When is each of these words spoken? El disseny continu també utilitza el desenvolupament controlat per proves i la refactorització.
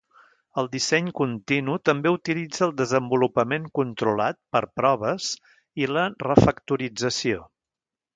El 0.59 0.67
disseny 0.75 1.09
continu 1.17 1.75
també 1.89 2.13
utilitza 2.17 2.63
el 2.67 2.73
desenvolupament 2.79 3.67
controlat 3.81 4.39
per 4.57 4.61
proves 4.81 5.29
i 5.83 5.91
la 5.93 6.07
refactorització. 6.29 7.45